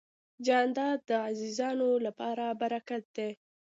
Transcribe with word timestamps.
جانداد 0.45 0.99
د 1.09 1.11
عزیزانو 1.29 1.89
لپاره 2.05 2.45
برکت 2.61 3.03
دی. 3.15 3.29